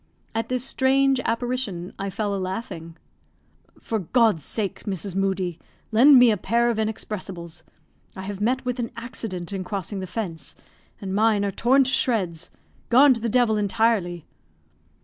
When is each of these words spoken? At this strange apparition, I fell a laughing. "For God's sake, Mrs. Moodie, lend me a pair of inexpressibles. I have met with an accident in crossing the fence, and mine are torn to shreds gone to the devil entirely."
At 0.33 0.49
this 0.49 0.63
strange 0.65 1.19
apparition, 1.25 1.93
I 1.99 2.09
fell 2.09 2.33
a 2.33 2.37
laughing. 2.37 2.97
"For 3.79 3.99
God's 3.99 4.43
sake, 4.43 4.85
Mrs. 4.85 5.15
Moodie, 5.15 5.59
lend 5.91 6.17
me 6.17 6.31
a 6.31 6.37
pair 6.37 6.71
of 6.71 6.79
inexpressibles. 6.79 7.61
I 8.15 8.23
have 8.23 8.41
met 8.41 8.65
with 8.65 8.79
an 8.79 8.89
accident 8.97 9.53
in 9.53 9.63
crossing 9.63 9.99
the 9.99 10.07
fence, 10.07 10.55
and 10.99 11.13
mine 11.13 11.45
are 11.45 11.51
torn 11.51 11.83
to 11.83 11.91
shreds 11.91 12.49
gone 12.89 13.13
to 13.13 13.21
the 13.21 13.29
devil 13.29 13.57
entirely." 13.57 14.25